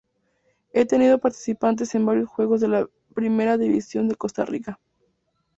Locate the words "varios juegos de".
2.07-2.67